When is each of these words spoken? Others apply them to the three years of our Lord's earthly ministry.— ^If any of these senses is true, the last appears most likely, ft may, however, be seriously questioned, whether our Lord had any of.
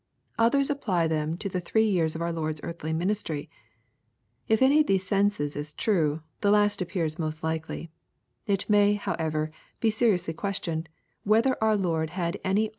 Others 0.39 0.71
apply 0.71 1.05
them 1.05 1.37
to 1.37 1.47
the 1.47 1.61
three 1.61 1.85
years 1.87 2.15
of 2.15 2.23
our 2.23 2.31
Lord's 2.33 2.59
earthly 2.63 2.91
ministry.— 2.91 3.51
^If 4.49 4.59
any 4.63 4.79
of 4.79 4.87
these 4.87 5.05
senses 5.05 5.55
is 5.55 5.73
true, 5.73 6.23
the 6.39 6.49
last 6.49 6.81
appears 6.81 7.19
most 7.19 7.43
likely, 7.43 7.91
ft 8.47 8.67
may, 8.67 8.95
however, 8.95 9.51
be 9.79 9.91
seriously 9.91 10.33
questioned, 10.33 10.89
whether 11.23 11.55
our 11.63 11.77
Lord 11.77 12.09
had 12.09 12.39
any 12.43 12.65
of. 12.65 12.69